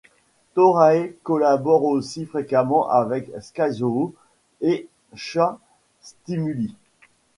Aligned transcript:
Torae 0.55 1.13
collabore 1.21 1.83
aussi 1.83 2.25
fréquemment 2.25 2.89
avec 2.89 3.29
Skyzoo 3.39 4.15
et 4.59 4.87
Sha 5.13 5.59
Stimuli. 6.01 6.73